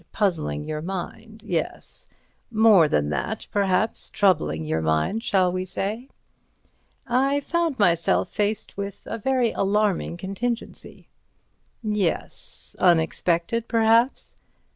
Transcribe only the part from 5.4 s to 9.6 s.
we say?" "I found myself faced with a very